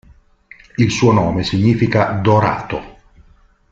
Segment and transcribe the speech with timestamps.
[0.77, 2.97] Il suo nome significa "dorato".